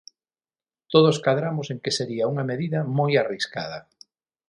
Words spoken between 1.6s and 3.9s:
en que sería unha medida moi arriscada.